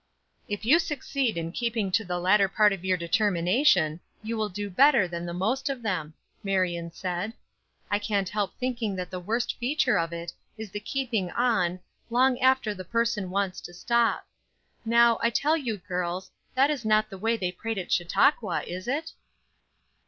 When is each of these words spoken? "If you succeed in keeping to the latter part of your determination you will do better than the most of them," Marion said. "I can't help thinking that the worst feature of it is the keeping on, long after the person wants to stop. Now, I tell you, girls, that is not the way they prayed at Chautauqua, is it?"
"If 0.47 0.65
you 0.65 0.79
succeed 0.79 1.37
in 1.37 1.51
keeping 1.51 1.91
to 1.91 2.03
the 2.03 2.17
latter 2.17 2.47
part 2.49 2.73
of 2.73 2.83
your 2.83 2.97
determination 2.97 3.99
you 4.23 4.35
will 4.35 4.49
do 4.49 4.67
better 4.67 5.07
than 5.07 5.27
the 5.27 5.31
most 5.31 5.69
of 5.69 5.83
them," 5.83 6.15
Marion 6.43 6.91
said. 6.91 7.33
"I 7.91 7.99
can't 7.99 8.27
help 8.27 8.57
thinking 8.57 8.95
that 8.95 9.11
the 9.11 9.19
worst 9.19 9.59
feature 9.59 9.99
of 9.99 10.11
it 10.11 10.33
is 10.57 10.71
the 10.71 10.79
keeping 10.79 11.29
on, 11.29 11.81
long 12.09 12.39
after 12.39 12.73
the 12.73 12.83
person 12.83 13.29
wants 13.29 13.61
to 13.61 13.75
stop. 13.75 14.25
Now, 14.85 15.19
I 15.21 15.29
tell 15.29 15.55
you, 15.55 15.77
girls, 15.77 16.31
that 16.55 16.71
is 16.71 16.83
not 16.83 17.11
the 17.11 17.19
way 17.19 17.37
they 17.37 17.51
prayed 17.51 17.77
at 17.77 17.91
Chautauqua, 17.91 18.63
is 18.63 18.87
it?" 18.87 19.11